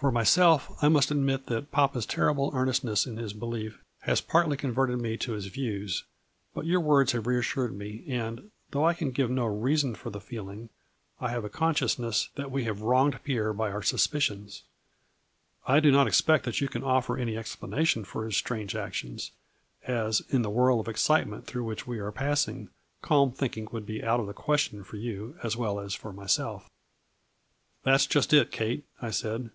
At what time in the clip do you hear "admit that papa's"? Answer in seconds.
1.10-2.06